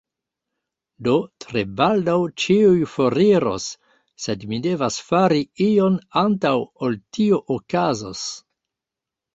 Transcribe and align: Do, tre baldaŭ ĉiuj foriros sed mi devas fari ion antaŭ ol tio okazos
Do, 1.07 1.11
tre 1.45 1.63
baldaŭ 1.81 2.15
ĉiuj 2.45 2.73
foriros 2.95 3.69
sed 4.25 4.49
mi 4.55 4.61
devas 4.65 4.99
fari 5.11 5.41
ion 5.69 6.01
antaŭ 6.25 6.57
ol 6.89 7.01
tio 7.19 7.43
okazos 7.61 8.27